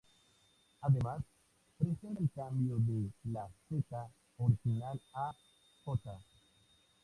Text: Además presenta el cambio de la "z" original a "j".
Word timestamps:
Además 0.81 1.21
presenta 1.77 2.19
el 2.21 2.31
cambio 2.31 2.77
de 2.79 3.11
la 3.25 3.47
"z" 3.69 4.11
original 4.39 4.99
a 5.13 5.31
"j". 5.85 6.19